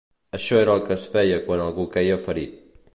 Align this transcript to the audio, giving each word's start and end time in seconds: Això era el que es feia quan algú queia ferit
Això 0.37 0.57
era 0.61 0.77
el 0.77 0.81
que 0.87 0.97
es 0.97 1.05
feia 1.17 1.39
quan 1.51 1.63
algú 1.69 1.89
queia 1.99 2.21
ferit 2.27 2.59